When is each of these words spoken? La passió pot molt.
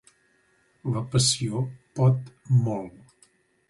La 0.95 1.03
passió 1.13 1.63
pot 2.01 2.35
molt. 2.67 3.27